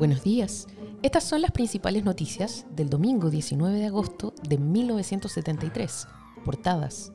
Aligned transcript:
Buenos 0.00 0.22
días. 0.22 0.66
Estas 1.02 1.24
son 1.24 1.42
las 1.42 1.50
principales 1.50 2.04
noticias 2.04 2.64
del 2.74 2.88
domingo 2.88 3.28
19 3.28 3.80
de 3.80 3.84
agosto 3.84 4.32
de 4.48 4.56
1973. 4.56 6.08
Portadas. 6.42 7.12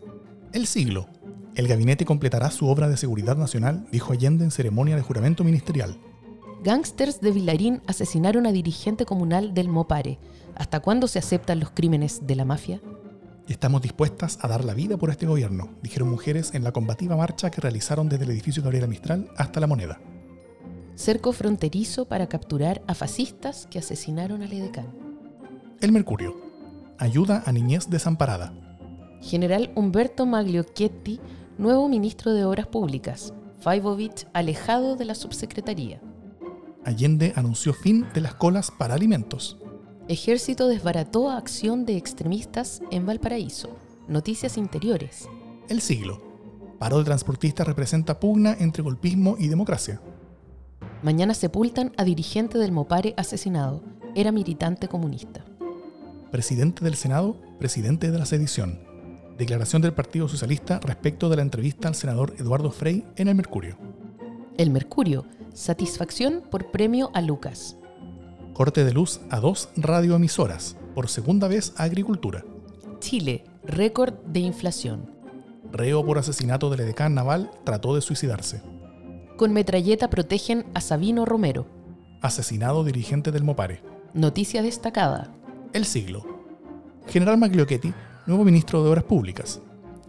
El 0.53 0.67
siglo. 0.67 1.07
El 1.55 1.67
gabinete 1.67 2.05
completará 2.05 2.51
su 2.51 2.67
obra 2.67 2.87
de 2.87 2.95
seguridad 2.95 3.37
nacional, 3.37 3.87
dijo 3.91 4.13
Allende 4.13 4.43
en 4.43 4.51
ceremonia 4.51 4.95
de 4.95 5.01
juramento 5.01 5.43
ministerial. 5.43 5.99
Gangsters 6.63 7.21
de 7.21 7.31
Vilarín 7.31 7.81
asesinaron 7.87 8.45
a 8.45 8.51
dirigente 8.51 9.03
comunal 9.07 9.55
del 9.55 9.67
Mopare. 9.67 10.19
¿Hasta 10.53 10.79
cuándo 10.79 11.07
se 11.07 11.17
aceptan 11.17 11.61
los 11.61 11.71
crímenes 11.71 12.27
de 12.27 12.35
la 12.35 12.45
mafia? 12.45 12.81
Estamos 13.47 13.81
dispuestas 13.81 14.37
a 14.41 14.47
dar 14.47 14.63
la 14.63 14.75
vida 14.75 14.95
por 14.97 15.09
este 15.09 15.25
gobierno, 15.25 15.69
dijeron 15.81 16.11
mujeres 16.11 16.53
en 16.53 16.63
la 16.63 16.71
combativa 16.71 17.17
marcha 17.17 17.49
que 17.49 17.61
realizaron 17.61 18.09
desde 18.09 18.25
el 18.25 18.29
edificio 18.29 18.61
Gabriela 18.61 18.85
Mistral 18.85 19.31
hasta 19.37 19.59
la 19.59 19.65
moneda 19.65 19.99
cerco 20.95 21.33
fronterizo 21.33 22.05
para 22.05 22.27
capturar 22.27 22.81
a 22.87 22.95
fascistas 22.95 23.67
que 23.69 23.79
asesinaron 23.79 24.41
al 24.41 24.53
edecán. 24.53 24.87
El 25.81 25.91
Mercurio. 25.91 26.35
Ayuda 26.97 27.43
a 27.45 27.51
niñez 27.51 27.89
desamparada. 27.89 28.53
General 29.21 29.71
Humberto 29.75 30.25
Magliocchetti, 30.25 31.19
nuevo 31.57 31.89
ministro 31.89 32.33
de 32.33 32.45
Obras 32.45 32.67
Públicas. 32.67 33.33
Faivovich 33.59 34.27
alejado 34.33 34.95
de 34.95 35.05
la 35.05 35.15
subsecretaría. 35.15 35.99
Allende 36.85 37.33
anunció 37.35 37.73
fin 37.73 38.05
de 38.13 38.21
las 38.21 38.35
colas 38.35 38.71
para 38.71 38.93
alimentos. 38.93 39.57
Ejército 40.07 40.67
desbarató 40.67 41.31
acción 41.31 41.85
de 41.85 41.97
extremistas 41.97 42.81
en 42.91 43.07
Valparaíso. 43.07 43.75
Noticias 44.07 44.57
interiores. 44.57 45.27
El 45.67 45.81
siglo. 45.81 46.21
Paro 46.77 46.99
de 46.99 47.05
transportistas 47.05 47.65
representa 47.65 48.19
pugna 48.19 48.55
entre 48.59 48.83
golpismo 48.83 49.35
y 49.39 49.47
democracia. 49.47 49.99
Mañana 51.05 51.35
sepultan 51.35 51.91
a 51.97 52.03
dirigente 52.03 52.57
del 52.57 52.71
Mopare 52.71 53.13
asesinado. 53.15 53.83
Era 54.15 54.31
militante 54.31 54.87
comunista. 54.87 55.45
Presidente 56.31 56.83
del 56.83 56.95
Senado, 56.95 57.39
presidente 57.59 58.09
de 58.09 58.17
la 58.17 58.25
sedición. 58.25 58.79
Declaración 59.37 59.83
del 59.83 59.93
Partido 59.93 60.27
Socialista 60.27 60.79
respecto 60.79 61.29
de 61.29 61.35
la 61.35 61.43
entrevista 61.43 61.87
al 61.87 61.93
senador 61.93 62.33
Eduardo 62.39 62.71
Frei 62.71 63.05
en 63.17 63.27
El 63.27 63.35
Mercurio. 63.35 63.77
El 64.57 64.71
Mercurio, 64.71 65.27
satisfacción 65.53 66.41
por 66.49 66.71
premio 66.71 67.11
a 67.13 67.21
Lucas. 67.21 67.77
Corte 68.53 68.83
de 68.83 68.93
luz 68.93 69.21
a 69.29 69.39
dos 69.39 69.69
radioemisoras, 69.77 70.75
por 70.95 71.07
segunda 71.07 71.47
vez 71.47 71.73
a 71.77 71.83
Agricultura. 71.83 72.43
Chile, 72.97 73.43
récord 73.63 74.15
de 74.25 74.39
inflación. 74.39 75.11
Reo 75.71 76.03
por 76.03 76.17
asesinato 76.17 76.71
del 76.71 76.79
edecán 76.79 77.13
naval 77.13 77.51
trató 77.63 77.93
de 77.93 78.01
suicidarse. 78.01 78.63
Con 79.37 79.51
metralleta 79.51 80.09
protegen 80.09 80.65
a 80.73 80.79
Sabino 80.79 81.25
Romero. 81.25 81.65
Asesinado 82.21 82.85
dirigente 82.85 83.33
del 83.33 83.43
Mopare. 83.43 83.81
Noticia 84.13 84.61
destacada. 84.61 85.29
El 85.73 85.83
siglo. 85.83 86.25
General 87.07 87.37
Magliochetti, 87.37 87.93
nuevo 88.27 88.45
ministro 88.45 88.81
de 88.81 88.89
Obras 88.89 89.03
Públicas. 89.03 89.59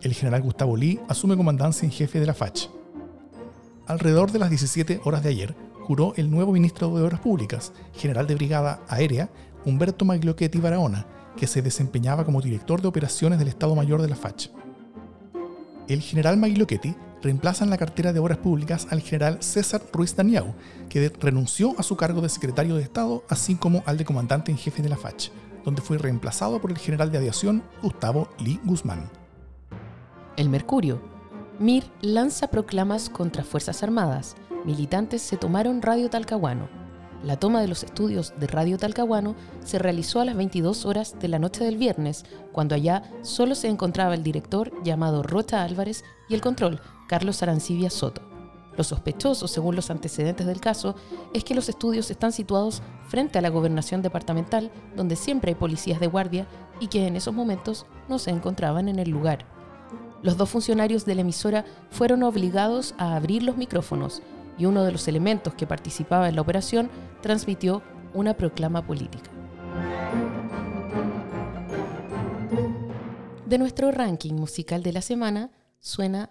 El 0.01 0.15
general 0.15 0.43
Gustavo 0.43 0.77
Lee 0.77 1.01
asume 1.09 1.37
comandancia 1.37 1.85
en 1.85 1.91
jefe 1.91 2.21
de 2.21 2.27
la 2.27 2.35
FACH. 2.35 2.69
Alrededor 3.89 4.31
de 4.31 4.39
las 4.39 4.49
17 4.49 5.01
horas 5.03 5.25
de 5.25 5.31
ayer, 5.31 5.57
juró 5.83 6.13
el 6.15 6.31
nuevo 6.31 6.53
ministro 6.53 6.97
de 6.97 7.03
Obras 7.03 7.19
Públicas, 7.19 7.73
general 7.95 8.29
de 8.29 8.37
Brigada 8.37 8.81
Aérea, 8.87 9.29
Humberto 9.65 10.05
Magliochetti 10.05 10.59
Barahona, 10.59 11.05
que 11.37 11.49
se 11.49 11.63
desempeñaba 11.63 12.25
como 12.25 12.41
director 12.41 12.81
de 12.81 12.87
operaciones 12.87 13.41
del 13.41 13.49
Estado 13.49 13.75
Mayor 13.75 14.03
de 14.03 14.09
la 14.09 14.15
FACH. 14.15 14.51
El 15.89 16.01
general 16.01 16.37
Magliochetti 16.37 16.95
reemplaza 17.23 17.65
en 17.65 17.71
la 17.71 17.79
cartera 17.79 18.13
de 18.13 18.21
Obras 18.21 18.39
Públicas 18.39 18.87
al 18.91 19.01
general 19.01 19.43
César 19.43 19.83
Ruiz 19.93 20.15
Daniau, 20.15 20.55
que 20.89 21.09
renunció 21.21 21.75
a 21.79 21.83
su 21.83 21.97
cargo 21.97 22.21
de 22.21 22.29
secretario 22.29 22.77
de 22.77 22.83
Estado, 22.83 23.25
así 23.29 23.57
como 23.57 23.83
al 23.87 23.97
de 23.97 24.05
comandante 24.05 24.51
en 24.51 24.59
jefe 24.59 24.83
de 24.83 24.89
la 24.89 24.97
FACH, 24.97 25.31
donde 25.65 25.83
fue 25.83 25.99
reemplazado 25.99 26.61
por 26.61 26.71
el 26.71 26.79
general 26.79 27.11
de 27.11 27.19
aviación 27.19 27.63
Gustavo 27.83 28.29
Lee 28.39 28.61
Guzmán. 28.65 29.11
El 30.37 30.49
Mercurio. 30.49 31.01
MIR 31.59 31.85
lanza 32.03 32.49
proclamas 32.49 33.09
contra 33.09 33.43
Fuerzas 33.43 33.83
Armadas. 33.83 34.37
Militantes 34.67 35.23
se 35.23 35.39
tomaron 35.39 35.81
Radio 35.81 36.11
Talcahuano. 36.11 36.69
La 37.23 37.39
toma 37.39 37.63
de 37.63 37.69
los 37.69 37.83
estudios 37.83 38.35
de 38.39 38.47
Radio 38.47 38.77
Talcahuano 38.77 39.35
se 39.65 39.79
realizó 39.79 40.21
a 40.21 40.27
las 40.27 40.37
22 40.37 40.85
horas 40.85 41.17
de 41.19 41.29
la 41.29 41.39
noche 41.39 41.65
del 41.65 41.79
viernes, 41.79 42.25
cuando 42.53 42.75
allá 42.75 43.11
solo 43.23 43.55
se 43.55 43.69
encontraba 43.69 44.15
el 44.15 44.23
director 44.23 44.71
llamado 44.85 45.23
Rocha 45.23 45.65
Álvarez 45.65 46.05
y 46.29 46.35
el 46.35 46.43
control, 46.43 46.81
Carlos 47.07 47.43
Arancibia 47.43 47.91
Soto. 47.91 48.23
Lo 48.77 48.85
sospechoso, 48.85 49.49
según 49.49 49.75
los 49.75 49.91
antecedentes 49.91 50.47
del 50.47 50.61
caso, 50.61 50.97
es 51.33 51.45
que 51.45 51.55
los 51.55 51.69
estudios 51.69 52.11
están 52.11 52.33
situados 52.33 52.83
frente 53.09 53.39
a 53.39 53.43
la 53.43 53.49
gobernación 53.49 54.03
departamental, 54.03 54.71
donde 54.95 55.17
siempre 55.17 55.53
hay 55.53 55.55
policías 55.55 55.99
de 55.99 56.09
guardia 56.09 56.47
y 56.79 56.89
que 56.89 57.07
en 57.07 57.17
esos 57.17 57.33
momentos 57.33 57.87
no 58.09 58.19
se 58.19 58.31
encontraban 58.31 58.89
en 58.89 58.99
el 58.99 59.09
lugar. 59.09 59.47
Los 60.23 60.37
dos 60.37 60.51
funcionarios 60.51 61.07
de 61.07 61.15
la 61.15 61.23
emisora 61.23 61.65
fueron 61.91 62.23
obligados 62.23 62.95
a 62.99 63.17
abrir 63.17 63.43
los 63.43 63.57
micrófonos 63.57 64.23
y 64.59 64.67
uno 64.67 64.85
de 64.85 64.93
los 64.93 65.09
elementos 65.09 65.55
que 65.55 65.67
participaba 65.67 66.29
en 66.29 66.35
la 66.37 66.43
operación 66.43 66.91
transmitió 67.23 67.83
una 68.13 68.35
proclama 68.35 68.87
política. 68.87 69.31
De 73.47 73.59
nuestro 73.59 73.93
ranking 73.93 74.35
musical 74.35 74.83
de 74.83 74.93
la 74.93 75.03
semana 75.03 75.51
suena 75.81 76.31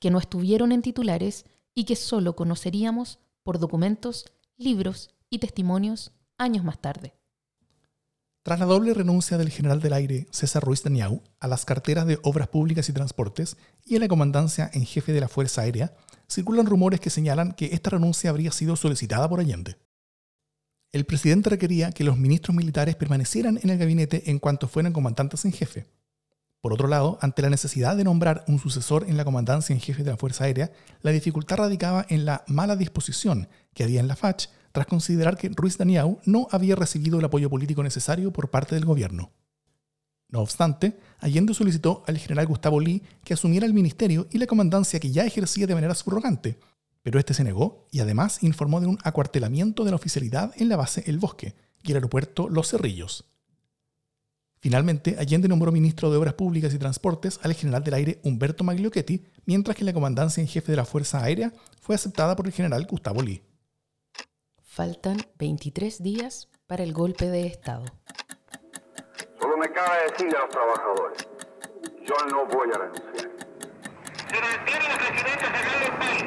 que 0.00 0.10
no 0.10 0.18
estuvieron 0.18 0.72
en 0.72 0.82
titulares 0.82 1.44
y 1.74 1.84
que 1.84 1.94
solo 1.94 2.34
conoceríamos 2.34 3.20
por 3.44 3.58
documentos, 3.58 4.26
libros 4.56 5.14
y 5.28 5.38
testimonios 5.38 6.12
años 6.36 6.64
más 6.64 6.80
tarde. 6.80 7.14
Tras 8.42 8.58
la 8.58 8.66
doble 8.66 8.94
renuncia 8.94 9.36
del 9.36 9.50
general 9.50 9.80
del 9.80 9.92
aire 9.92 10.26
César 10.30 10.64
Ruiz 10.64 10.82
Daniau 10.82 11.22
a 11.40 11.46
las 11.46 11.66
carteras 11.66 12.06
de 12.06 12.18
Obras 12.22 12.48
Públicas 12.48 12.88
y 12.88 12.92
Transportes 12.92 13.58
y 13.84 13.96
a 13.96 14.00
la 14.00 14.08
comandancia 14.08 14.70
en 14.72 14.86
jefe 14.86 15.12
de 15.12 15.20
la 15.20 15.28
Fuerza 15.28 15.60
Aérea, 15.60 15.94
circulan 16.26 16.66
rumores 16.66 17.00
que 17.00 17.10
señalan 17.10 17.52
que 17.52 17.66
esta 17.66 17.90
renuncia 17.90 18.30
habría 18.30 18.50
sido 18.50 18.76
solicitada 18.76 19.28
por 19.28 19.40
Allende. 19.40 19.76
El 20.92 21.04
presidente 21.04 21.50
requería 21.50 21.92
que 21.92 22.02
los 22.02 22.16
ministros 22.16 22.56
militares 22.56 22.96
permanecieran 22.96 23.60
en 23.62 23.68
el 23.70 23.78
gabinete 23.78 24.30
en 24.30 24.38
cuanto 24.38 24.68
fueran 24.68 24.92
comandantes 24.92 25.44
en 25.44 25.52
jefe, 25.52 25.86
por 26.60 26.74
otro 26.74 26.88
lado, 26.88 27.18
ante 27.22 27.40
la 27.40 27.48
necesidad 27.48 27.96
de 27.96 28.04
nombrar 28.04 28.44
un 28.46 28.58
sucesor 28.58 29.06
en 29.08 29.16
la 29.16 29.24
comandancia 29.24 29.72
en 29.72 29.80
jefe 29.80 30.04
de 30.04 30.10
la 30.10 30.18
Fuerza 30.18 30.44
Aérea, 30.44 30.70
la 31.00 31.10
dificultad 31.10 31.56
radicaba 31.56 32.04
en 32.08 32.26
la 32.26 32.44
mala 32.48 32.76
disposición 32.76 33.48
que 33.72 33.82
había 33.82 34.00
en 34.00 34.08
la 34.08 34.16
FACH 34.16 34.48
tras 34.72 34.86
considerar 34.86 35.38
que 35.38 35.48
Ruiz 35.48 35.78
Daniau 35.78 36.20
no 36.26 36.48
había 36.50 36.76
recibido 36.76 37.18
el 37.18 37.24
apoyo 37.24 37.48
político 37.48 37.82
necesario 37.82 38.30
por 38.32 38.50
parte 38.50 38.74
del 38.74 38.84
gobierno. 38.84 39.32
No 40.28 40.40
obstante, 40.40 41.00
Allende 41.18 41.54
solicitó 41.54 42.04
al 42.06 42.18
general 42.18 42.46
Gustavo 42.46 42.78
Lee 42.78 43.02
que 43.24 43.34
asumiera 43.34 43.66
el 43.66 43.74
ministerio 43.74 44.28
y 44.30 44.38
la 44.38 44.46
comandancia 44.46 45.00
que 45.00 45.10
ya 45.10 45.24
ejercía 45.24 45.66
de 45.66 45.74
manera 45.74 45.94
subrogante, 45.94 46.58
pero 47.02 47.18
este 47.18 47.34
se 47.34 47.42
negó 47.42 47.88
y 47.90 48.00
además 48.00 48.42
informó 48.42 48.80
de 48.80 48.86
un 48.86 48.98
acuartelamiento 49.02 49.84
de 49.84 49.90
la 49.90 49.96
oficialidad 49.96 50.52
en 50.56 50.68
la 50.68 50.76
base 50.76 51.02
El 51.06 51.18
Bosque 51.18 51.54
y 51.82 51.90
el 51.90 51.96
aeropuerto 51.96 52.48
Los 52.48 52.68
Cerrillos. 52.68 53.29
Finalmente, 54.60 55.16
Allende 55.18 55.48
nombró 55.48 55.72
ministro 55.72 56.10
de 56.10 56.18
Obras 56.18 56.34
Públicas 56.34 56.72
y 56.74 56.78
Transportes 56.78 57.40
al 57.42 57.54
general 57.54 57.82
del 57.82 57.94
aire 57.94 58.20
Humberto 58.22 58.62
Magliochetti, 58.62 59.24
mientras 59.46 59.74
que 59.76 59.84
la 59.84 59.92
comandancia 59.92 60.40
en 60.40 60.48
jefe 60.48 60.72
de 60.72 60.76
la 60.76 60.84
Fuerza 60.84 61.22
Aérea 61.24 61.52
fue 61.80 61.94
aceptada 61.94 62.36
por 62.36 62.46
el 62.46 62.52
general 62.52 62.86
Gustavo 62.86 63.22
Lee. 63.22 63.42
Faltan 64.62 65.16
23 65.38 66.02
días 66.02 66.48
para 66.66 66.82
el 66.82 66.92
golpe 66.92 67.26
de 67.26 67.46
Estado. 67.46 67.86
Solo 69.40 69.56
me 69.56 69.72
cabe 69.72 69.96
decirle 70.10 70.36
a 70.36 70.40
los 70.42 70.50
trabajadores, 70.50 71.26
yo 72.06 72.14
no 72.30 72.46
voy 72.46 72.68
a 72.72 72.78
renunciar. 72.78 73.30
Se 74.30 74.40
mantiene 74.40 74.84
la 74.88 74.98
presidencia 74.98 75.50
federal 75.50 75.80
del 75.80 75.92
país. 75.98 76.22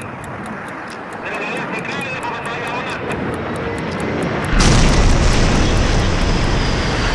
De 1.24 1.30
la 1.30 1.40
manera 1.40 1.68
fiscal 1.74 2.02
y 2.02 2.08
de 2.14 2.20
como 2.20 2.38
todavía 2.44 2.70
ahora. 2.74 2.94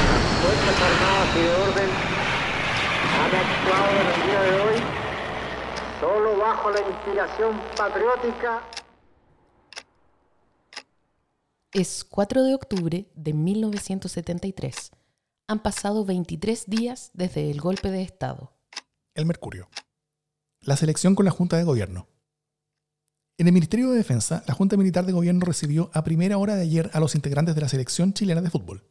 Las 0.09 0.23
Fuerzas 0.41 0.79
Armadas 0.81 1.29
y 1.37 1.41
de 1.43 1.51
Orden 1.53 1.91
han 3.19 3.33
actuado 3.37 3.91
en 3.91 4.07
el 4.07 4.21
día 4.27 4.41
de 4.43 4.53
hoy 4.63 4.79
solo 6.01 6.31
bajo 6.69 6.71
la 6.71 6.89
inspiración 6.89 7.61
patriótica 7.77 8.63
Es 11.73 12.05
4 12.05 12.45
de 12.45 12.55
octubre 12.55 13.11
de 13.15 13.33
1973. 13.33 14.91
Han 15.49 15.63
pasado 15.63 16.05
23 16.05 16.65
días 16.67 17.11
desde 17.13 17.51
el 17.51 17.61
golpe 17.61 17.91
de 17.91 18.03
Estado. 18.03 18.53
El 19.15 19.27
Mercurio. 19.27 19.69
La 20.61 20.77
selección 20.77 21.15
con 21.15 21.27
la 21.27 21.31
Junta 21.31 21.57
de 21.57 21.65
Gobierno. 21.65 22.09
En 23.37 23.47
el 23.47 23.53
Ministerio 23.53 23.91
de 23.91 23.99
Defensa, 23.99 24.43
la 24.47 24.55
Junta 24.55 24.77
Militar 24.77 25.07
de 25.07 25.13
Gobierno 25.13 25.45
recibió 25.45 25.91
a 25.93 26.03
primera 26.03 26.39
hora 26.39 26.57
de 26.57 26.63
ayer 26.63 26.91
a 26.93 27.01
los 27.01 27.15
integrantes 27.15 27.55
de 27.55 27.61
la 27.61 27.69
selección 27.69 28.13
chilena 28.13 28.41
de 28.41 28.51
fútbol. 28.51 28.83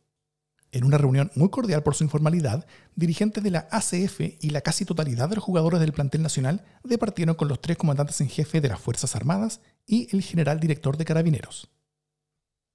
En 0.71 0.83
una 0.83 0.97
reunión 0.97 1.31
muy 1.35 1.49
cordial 1.49 1.81
por 1.81 1.95
su 1.95 2.03
informalidad, 2.03 2.65
dirigentes 2.95 3.43
de 3.43 3.51
la 3.51 3.67
ACF 3.71 4.19
y 4.41 4.49
la 4.49 4.61
casi 4.61 4.83
totalidad 4.83 5.29
de 5.29 5.35
los 5.35 5.43
jugadores 5.43 5.79
del 5.79 5.93
plantel 5.93 6.21
nacional 6.21 6.63
departieron 6.83 7.35
con 7.35 7.47
los 7.47 7.61
tres 7.61 7.77
comandantes 7.77 8.19
en 8.21 8.29
jefe 8.29 8.59
de 8.59 8.69
las 8.69 8.79
Fuerzas 8.79 9.15
Armadas 9.15 9.61
y 9.85 10.13
el 10.15 10.21
general 10.21 10.59
director 10.59 10.97
de 10.97 11.05
Carabineros. 11.05 11.69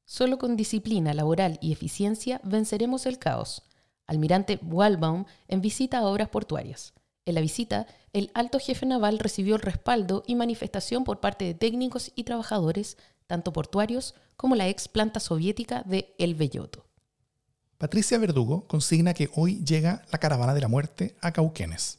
Solo 0.05 0.39
con 0.39 0.57
disciplina 0.57 1.15
laboral 1.15 1.59
y 1.61 1.73
eficiencia 1.73 2.41
venceremos 2.45 3.07
el 3.07 3.19
caos. 3.19 3.63
Almirante 4.07 4.59
Walbaum 4.63 5.27
en 5.49 5.61
visita 5.61 5.99
a 5.99 6.07
obras 6.07 6.29
portuarias. 6.29 6.95
En 7.25 7.35
la 7.35 7.41
visita, 7.41 7.87
el 8.13 8.31
alto 8.35 8.59
jefe 8.59 8.85
naval 8.85 9.19
recibió 9.19 9.55
el 9.55 9.63
respaldo 9.63 10.25
y 10.27 10.35
manifestación 10.35 11.05
por 11.05 11.21
parte 11.21 11.45
de 11.45 11.55
técnicos 11.55 12.11
y 12.17 12.25
trabajadores, 12.25 12.97
tanto 13.27 13.53
portuarios 13.53 14.15
como 14.37 14.57
la 14.57 14.69
ex 14.69 14.89
planta 14.89 15.21
soviética 15.21 15.83
de 15.87 16.15
El 16.19 16.35
Belloto. 16.35 16.92
Patricia 17.83 18.17
Verdugo 18.17 18.69
consigna 18.69 19.13
que 19.13 19.29
hoy 19.35 19.65
llega 19.65 20.05
la 20.13 20.19
caravana 20.19 20.55
de 20.55 20.61
la 20.61 20.69
muerte 20.69 21.17
a 21.21 21.33
Cauquenes. 21.33 21.99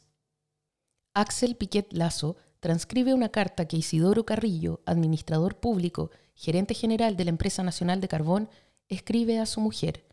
Axel 1.14 1.58
Piquet 1.58 1.92
Lazo 1.92 2.38
transcribe 2.62 3.14
una 3.14 3.28
carta 3.28 3.68
que 3.68 3.76
Isidoro 3.76 4.26
Carrillo, 4.26 4.80
administrador 4.86 5.58
público, 5.58 6.10
gerente 6.36 6.74
general 6.74 7.18
de 7.18 7.26
la 7.26 7.32
Empresa 7.32 7.64
Nacional 7.64 8.00
de 8.00 8.08
Carbón, 8.08 8.50
escribe 8.88 9.40
a 9.40 9.46
su 9.46 9.60
mujer. 9.60 10.06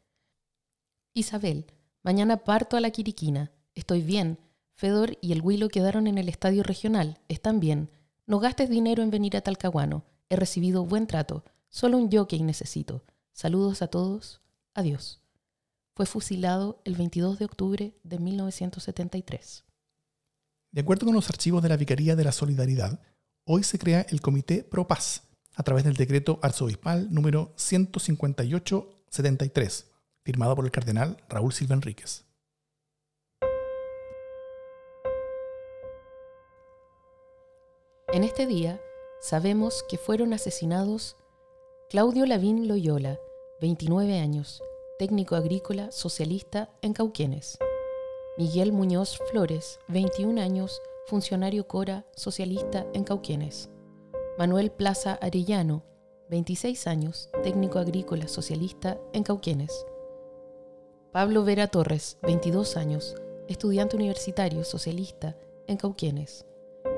Isabel, 1.15 1.67
mañana 2.03 2.39
parto 2.39 2.77
a 2.77 2.81
la 2.81 2.91
Quiriquina. 2.91 3.53
Estoy 3.77 4.03
bien. 4.03 4.41
Fedor 4.75 5.19
y 5.21 5.31
el 5.31 5.41
Huilo 5.41 5.69
quedaron 5.69 6.09
en 6.09 6.19
el 6.19 6.29
estadio 6.29 6.65
regional. 6.65 7.21
Están 7.29 7.61
bien. 7.61 7.91
No 8.27 8.41
gastes 8.41 8.71
dinero 8.71 9.05
en 9.05 9.11
venir 9.11 9.37
a 9.37 9.41
Talcahuano. 9.41 10.03
He 10.31 10.35
recibido 10.35 10.85
buen 10.85 11.07
trato. 11.07 11.45
Solo 11.69 11.97
un 11.97 12.11
jockey 12.11 12.43
necesito. 12.43 13.05
Saludos 13.33 13.83
a 13.83 13.87
todos. 13.87 14.41
Adiós. 14.75 15.21
Fue 16.01 16.07
fusilado 16.07 16.81
el 16.87 16.95
22 16.95 17.39
de 17.39 17.45
octubre 17.45 17.93
de 18.05 18.19
1973. 18.19 19.67
De 20.73 20.81
acuerdo 20.81 21.05
con 21.05 21.15
los 21.15 21.29
archivos 21.29 21.63
de 21.63 21.69
la 21.69 21.77
Vicaría 21.77 22.17
de 22.17 22.25
la 22.25 22.33
Solidaridad, 22.33 23.03
hoy 23.45 23.65
se 23.65 23.79
crea 23.79 24.07
el 24.09 24.23
Comité 24.23 24.65
Pro 24.65 24.87
Paz 24.87 25.25
a 25.55 25.63
través 25.63 25.85
del 25.85 25.97
decreto 25.97 26.39
arzobispal 26.41 27.13
número 27.13 27.55
158-73, 27.57 29.85
firmado 30.25 30.57
por 30.57 30.65
el 30.65 30.71
cardenal 30.71 31.19
Raúl 31.29 31.53
Silva 31.53 31.75
Enríquez. 31.75 32.25
En 38.15 38.25
este 38.25 38.47
día 38.47 38.81
sabemos 39.21 39.85
que 39.87 39.99
fueron 39.99 40.33
asesinados 40.33 41.19
Claudio 41.91 42.25
Lavín 42.25 42.69
Loyola, 42.69 43.19
29 43.61 44.19
años, 44.19 44.63
técnico 45.01 45.35
agrícola 45.35 45.91
socialista 45.91 46.69
en 46.83 46.93
Cauquenes. 46.93 47.57
Miguel 48.37 48.71
Muñoz 48.71 49.19
Flores, 49.31 49.81
21 49.89 50.39
años, 50.43 50.83
funcionario 51.07 51.67
Cora 51.67 52.05
socialista 52.15 52.87
en 52.93 53.05
Cauquenes. 53.05 53.71
Manuel 54.37 54.71
Plaza 54.71 55.15
Arellano, 55.23 55.85
26 56.29 56.87
años, 56.87 57.31
técnico 57.43 57.79
agrícola 57.79 58.29
socialista 58.29 59.01
en 59.15 59.23
Cauquenes. 59.23 59.87
Pablo 61.13 61.45
Vera 61.45 61.69
Torres, 61.69 62.19
22 62.21 62.77
años, 62.77 63.15
estudiante 63.49 63.97
universitario 63.97 64.65
socialista 64.65 65.35
en 65.67 65.79
Cauquenes. 65.79 66.45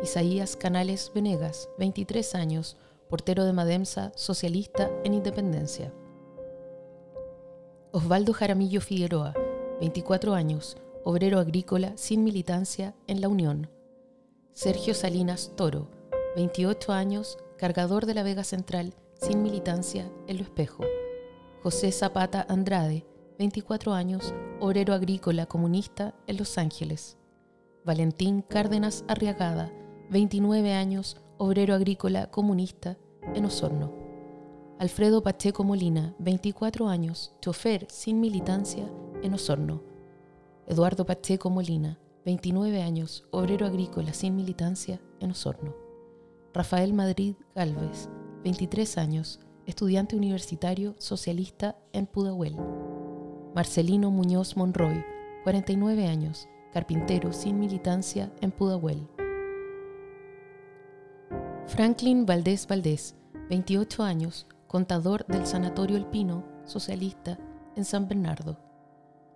Isaías 0.02 0.56
Canales 0.56 1.12
Venegas, 1.14 1.68
23 1.78 2.34
años, 2.34 2.76
portero 3.08 3.44
de 3.44 3.52
Mademsa, 3.52 4.10
socialista 4.16 4.90
en 5.04 5.14
Independencia. 5.14 5.94
Osvaldo 7.94 8.32
Jaramillo 8.32 8.80
Figueroa, 8.80 9.34
24 9.80 10.32
años, 10.32 10.78
obrero 11.04 11.38
agrícola 11.38 11.92
sin 11.96 12.24
militancia 12.24 12.94
en 13.06 13.20
La 13.20 13.28
Unión. 13.28 13.68
Sergio 14.54 14.94
Salinas 14.94 15.52
Toro, 15.56 15.90
28 16.34 16.90
años, 16.90 17.36
cargador 17.58 18.06
de 18.06 18.14
la 18.14 18.22
Vega 18.22 18.44
Central, 18.44 18.94
sin 19.20 19.42
militancia, 19.42 20.10
en 20.26 20.38
Lo 20.38 20.42
Espejo. 20.42 20.84
José 21.62 21.92
Zapata 21.92 22.46
Andrade, 22.48 23.04
24 23.38 23.92
años, 23.92 24.32
obrero 24.58 24.94
agrícola 24.94 25.44
comunista 25.44 26.14
en 26.26 26.38
Los 26.38 26.56
Ángeles. 26.56 27.18
Valentín 27.84 28.40
Cárdenas 28.40 29.04
Arriagada, 29.06 29.70
29 30.08 30.72
años, 30.72 31.18
obrero 31.36 31.74
agrícola 31.74 32.30
comunista 32.30 32.96
en 33.34 33.44
Osorno. 33.44 34.01
Alfredo 34.82 35.22
Pacheco 35.22 35.62
Molina, 35.62 36.12
24 36.18 36.88
años, 36.88 37.32
chofer 37.40 37.86
sin 37.88 38.20
militancia 38.20 38.90
en 39.22 39.32
Osorno. 39.32 39.80
Eduardo 40.66 41.06
Pacheco 41.06 41.50
Molina, 41.50 42.00
29 42.24 42.82
años, 42.82 43.24
obrero 43.30 43.64
agrícola 43.64 44.12
sin 44.12 44.34
militancia 44.34 45.00
en 45.20 45.30
Osorno. 45.30 45.76
Rafael 46.52 46.94
Madrid 46.94 47.36
Galvez, 47.54 48.08
23 48.42 48.98
años, 48.98 49.38
estudiante 49.66 50.16
universitario 50.16 50.96
socialista 50.98 51.76
en 51.92 52.06
Pudahuel. 52.06 52.56
Marcelino 53.54 54.10
Muñoz 54.10 54.56
Monroy, 54.56 55.04
49 55.44 56.08
años, 56.08 56.48
carpintero 56.72 57.32
sin 57.32 57.60
militancia 57.60 58.32
en 58.40 58.50
Pudahuel. 58.50 59.06
Franklin 61.68 62.26
Valdés 62.26 62.66
Valdés, 62.66 63.14
28 63.48 64.02
años, 64.02 64.48
contador 64.72 65.26
del 65.26 65.46
Sanatorio 65.46 65.98
El 65.98 66.06
Pino, 66.06 66.44
socialista 66.64 67.38
en 67.76 67.84
San 67.84 68.08
Bernardo. 68.08 68.56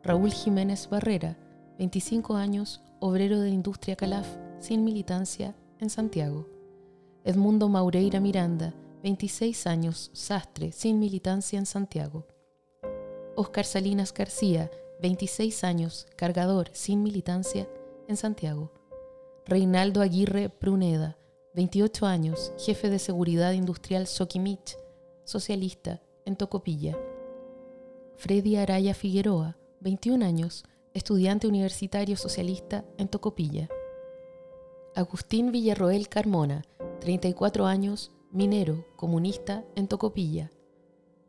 Raúl 0.02 0.32
Jiménez 0.32 0.88
Barrera, 0.88 1.36
25 1.78 2.36
años, 2.36 2.80
obrero 3.00 3.40
de 3.40 3.50
industria 3.50 3.96
Calaf, 3.96 4.26
sin 4.60 4.82
militancia 4.82 5.54
en 5.78 5.90
Santiago. 5.90 6.48
Edmundo 7.22 7.68
Maureira 7.68 8.18
Miranda, 8.18 8.72
26 9.02 9.66
años, 9.66 10.10
sastre, 10.14 10.72
sin 10.72 10.98
militancia 10.98 11.58
en 11.58 11.66
Santiago. 11.66 12.26
Oscar 13.36 13.66
Salinas 13.66 14.14
García, 14.14 14.70
26 15.02 15.64
años, 15.64 16.06
cargador, 16.16 16.70
sin 16.72 17.02
militancia 17.02 17.68
en 18.08 18.16
Santiago. 18.16 18.72
Reinaldo 19.44 20.00
Aguirre 20.00 20.48
Pruneda, 20.48 21.18
28 21.54 22.06
años, 22.06 22.54
jefe 22.56 22.88
de 22.88 22.98
seguridad 22.98 23.52
industrial 23.52 24.06
Soquimich, 24.06 24.78
socialista 25.26 26.00
en 26.24 26.36
Tocopilla. 26.36 26.96
Freddy 28.16 28.56
Araya 28.56 28.94
Figueroa, 28.94 29.58
21 29.80 30.24
años, 30.24 30.64
estudiante 30.94 31.46
universitario 31.46 32.16
socialista 32.16 32.84
en 32.96 33.08
Tocopilla. 33.08 33.68
Agustín 34.94 35.52
Villarroel 35.52 36.08
Carmona, 36.08 36.64
34 37.00 37.66
años, 37.66 38.12
minero, 38.30 38.86
comunista 38.96 39.64
en 39.74 39.88
Tocopilla. 39.88 40.50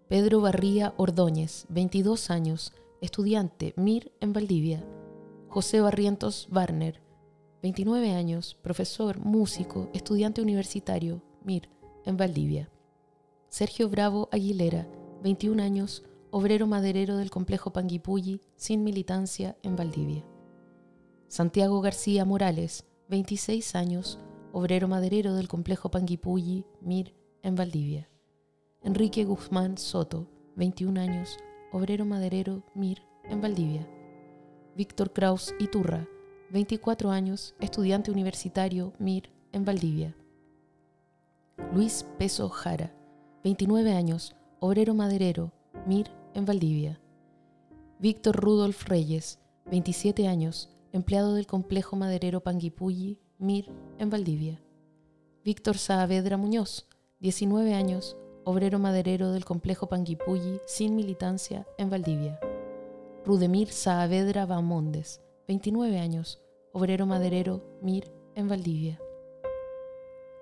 Pedro 0.08 0.42
Barría 0.42 0.94
Ordóñez, 0.96 1.66
22 1.70 2.30
años, 2.30 2.74
estudiante, 3.02 3.74
MIR 3.76 4.14
en 4.22 4.32
Valdivia. 4.32 4.86
José 5.50 5.82
Barrientos 5.82 6.48
Barner, 6.52 7.02
29 7.64 8.14
años, 8.14 8.56
profesor, 8.62 9.18
músico, 9.20 9.90
estudiante 9.94 10.42
universitario, 10.42 11.22
MIR 11.44 11.70
en 12.06 12.16
Valdivia. 12.16 12.70
Sergio 13.50 13.90
Bravo 13.90 14.28
Aguilera, 14.32 14.88
21 15.24 15.64
años, 15.64 16.04
obrero 16.32 16.68
maderero 16.68 17.16
del 17.16 17.30
complejo 17.30 17.72
Panguipulli, 17.72 18.42
sin 18.58 18.84
militancia 18.84 19.58
en 19.64 19.78
Valdivia. 19.78 20.26
Santiago 21.30 21.80
García 21.80 22.26
Morales, 22.26 22.86
26 23.08 23.76
años, 23.76 24.20
obrero 24.52 24.90
maderero 24.90 25.34
del 25.34 25.48
complejo 25.48 25.90
Panguipulli, 25.90 26.66
MIR, 26.82 27.16
en 27.42 27.56
Valdivia. 27.56 28.10
Enrique 28.82 29.24
Guzmán 29.24 29.78
Soto, 29.78 30.28
21 30.58 31.00
años, 31.00 31.38
obrero 31.72 32.06
maderero 32.06 32.64
MIR 32.76 33.02
en 33.24 33.42
Valdivia. 33.42 33.88
Víctor 34.76 35.14
Kraus 35.14 35.56
Iturra, 35.58 36.06
24 36.52 37.12
años, 37.12 37.56
estudiante 37.62 38.12
universitario 38.12 38.94
MIR 39.00 39.32
en 39.54 39.64
Valdivia. 39.64 40.16
Luis 41.74 42.06
Peso 42.18 42.50
Jara, 42.50 42.97
29 43.48 43.94
años, 43.94 44.36
obrero 44.60 44.94
maderero 44.94 45.54
MIR 45.86 46.12
en 46.34 46.44
Valdivia. 46.44 47.00
Víctor 47.98 48.36
Rudolf 48.36 48.90
Reyes, 48.90 49.40
27 49.72 50.28
años, 50.28 50.70
empleado 50.92 51.34
del 51.34 51.48
complejo 51.48 51.96
maderero 51.96 52.42
Panguipulli, 52.42 53.22
MIR, 53.38 53.72
en 54.00 54.10
Valdivia. 54.10 54.62
Víctor 55.46 55.78
Saavedra 55.78 56.36
Muñoz, 56.36 56.90
19 57.22 57.74
años, 57.74 58.18
obrero 58.44 58.80
maderero 58.80 59.32
del 59.32 59.46
complejo 59.46 59.88
Panguipulli, 59.88 60.60
sin 60.66 60.98
militancia, 60.98 61.66
en 61.78 61.90
Valdivia. 61.90 62.42
Rudemir 63.24 63.70
Saavedra 63.72 64.46
Bamondes, 64.46 65.22
29 65.48 66.00
años, 66.00 66.42
obrero 66.74 67.06
maderero, 67.06 67.64
MIR, 67.82 68.12
en 68.36 68.50
Valdivia. 68.50 69.00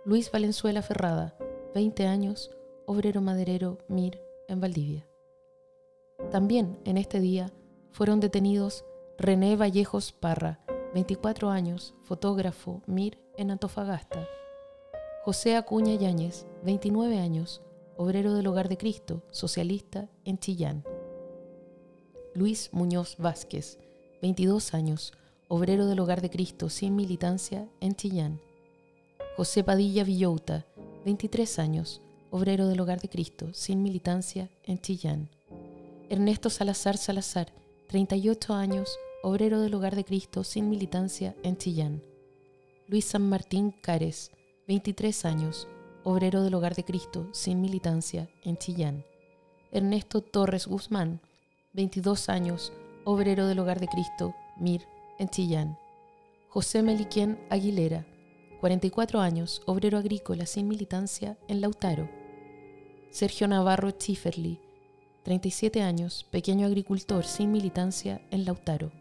Luis 0.05 0.31
Valenzuela 0.31 0.81
Ferrada, 0.81 1.37
20 1.75 2.07
años, 2.07 2.54
obrero 2.87 3.21
maderero, 3.21 3.79
MIR, 3.87 4.21
en 4.47 4.59
Valdivia. 4.61 5.07
También 6.31 6.79
en 6.85 6.97
este 6.97 7.19
día 7.19 7.51
fueron 7.91 8.19
detenidos 8.19 8.85
René 9.17 9.55
Vallejos 9.55 10.11
Parra, 10.11 10.59
24 10.93 11.49
años, 11.49 11.93
fotógrafo, 12.03 12.81
MIR 12.87 13.19
en 13.37 13.51
Antofagasta. 13.51 14.27
José 15.23 15.55
Acuña 15.55 15.95
Yáñez, 15.95 16.45
29 16.63 17.19
años, 17.19 17.61
obrero 17.97 18.33
del 18.33 18.47
Hogar 18.47 18.69
de 18.69 18.77
Cristo, 18.77 19.23
socialista 19.31 20.09
en 20.23 20.37
Chillán. 20.37 20.83
Luis 22.33 22.69
Muñoz 22.73 23.15
Vázquez, 23.17 23.79
22 24.21 24.73
años, 24.73 25.13
obrero 25.47 25.85
del 25.87 25.99
Hogar 25.99 26.21
de 26.21 26.29
Cristo 26.29 26.69
sin 26.69 26.95
militancia 26.95 27.67
en 27.79 27.95
Chillán. 27.95 28.41
José 29.37 29.63
Padilla 29.63 30.03
Villouta, 30.03 30.65
23 31.05 31.59
años, 31.59 32.01
obrero 32.35 32.67
del 32.67 32.81
Hogar 32.81 32.99
de 32.99 33.07
Cristo 33.07 33.53
sin 33.53 33.81
militancia 33.81 34.49
en 34.65 34.77
Chillán. 34.81 35.29
Ernesto 36.09 36.49
Salazar 36.49 36.97
Salazar, 36.97 37.53
38 37.87 38.53
años, 38.53 38.99
obrero 39.23 39.61
del 39.61 39.73
Hogar 39.73 39.95
de 39.95 40.03
Cristo 40.03 40.43
sin 40.43 40.69
militancia 40.69 41.33
en 41.43 41.55
Chillán. 41.55 42.03
Luis 42.87 43.05
San 43.05 43.29
Martín 43.29 43.71
Cares, 43.71 44.31
23 44.67 45.23
años, 45.23 45.69
obrero 46.03 46.43
del 46.43 46.53
Hogar 46.55 46.75
de 46.75 46.83
Cristo 46.83 47.29
sin 47.31 47.61
militancia 47.61 48.29
en 48.43 48.57
Chillán. 48.57 49.05
Ernesto 49.71 50.19
Torres 50.19 50.67
Guzmán, 50.67 51.21
22 51.71 52.27
años, 52.27 52.73
obrero 53.05 53.47
del 53.47 53.59
Hogar 53.59 53.79
de 53.79 53.87
Cristo, 53.87 54.35
MIR, 54.59 54.81
en 55.19 55.29
Chillán. 55.29 55.79
José 56.49 56.83
Meliquén 56.83 57.39
Aguilera, 57.49 58.05
44 58.59 59.21
años, 59.21 59.61
obrero 59.65 59.97
agrícola 59.97 60.45
sin 60.45 60.67
militancia 60.67 61.37
en 61.47 61.61
Lautaro. 61.61 62.24
Sergio 63.15 63.47
Navarro 63.47 63.91
Chiferli, 63.91 64.59
37 65.23 65.81
años, 65.81 66.27
pequeño 66.31 66.67
agricultor 66.67 67.23
sin 67.23 67.49
militancia 67.49 68.19
en 68.29 68.43
Lautaro. 68.43 68.91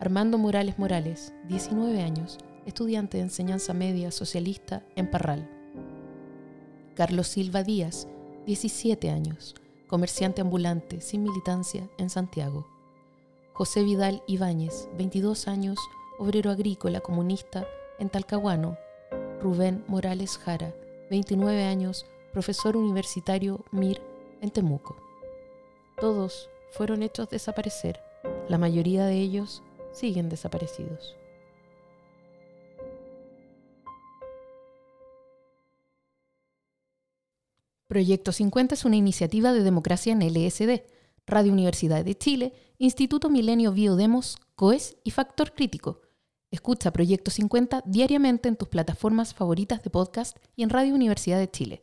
Armando 0.00 0.38
Morales 0.38 0.76
Morales, 0.76 1.32
19 1.46 2.02
años, 2.02 2.38
estudiante 2.66 3.18
de 3.18 3.22
enseñanza 3.22 3.74
media 3.74 4.10
socialista 4.10 4.82
en 4.96 5.08
Parral. 5.08 5.48
Carlos 6.96 7.28
Silva 7.28 7.62
Díaz, 7.62 8.08
17 8.46 9.08
años, 9.08 9.54
comerciante 9.86 10.40
ambulante 10.40 11.00
sin 11.00 11.22
militancia 11.22 11.88
en 11.96 12.10
Santiago. 12.10 12.66
José 13.52 13.84
Vidal 13.84 14.20
Ibáñez, 14.26 14.88
22 14.98 15.46
años, 15.46 15.78
obrero 16.18 16.50
agrícola 16.50 16.98
comunista 16.98 17.68
en 18.00 18.08
Talcahuano. 18.08 18.76
Rubén 19.40 19.84
Morales 19.86 20.38
Jara, 20.38 20.74
29 21.08 21.62
años, 21.62 22.04
profesor 22.38 22.76
universitario 22.76 23.64
MIR 23.72 24.00
en 24.40 24.50
Temuco. 24.50 24.96
Todos 26.00 26.48
fueron 26.70 27.02
hechos 27.02 27.28
desaparecer. 27.28 27.98
La 28.48 28.58
mayoría 28.58 29.06
de 29.06 29.16
ellos 29.16 29.64
siguen 29.90 30.28
desaparecidos. 30.28 31.16
Proyecto 37.88 38.30
50 38.30 38.76
es 38.76 38.84
una 38.84 38.94
iniciativa 38.94 39.52
de 39.52 39.64
democracia 39.64 40.12
en 40.12 40.20
LSD, 40.20 40.84
Radio 41.26 41.52
Universidad 41.52 42.04
de 42.04 42.16
Chile, 42.16 42.52
Instituto 42.78 43.30
Milenio 43.30 43.72
Biodemos, 43.72 44.38
COES 44.54 44.96
y 45.02 45.10
Factor 45.10 45.54
Crítico. 45.54 46.02
Escucha 46.52 46.92
Proyecto 46.92 47.32
50 47.32 47.82
diariamente 47.84 48.48
en 48.48 48.54
tus 48.54 48.68
plataformas 48.68 49.34
favoritas 49.34 49.82
de 49.82 49.90
podcast 49.90 50.36
y 50.54 50.62
en 50.62 50.70
Radio 50.70 50.94
Universidad 50.94 51.40
de 51.40 51.50
Chile. 51.50 51.82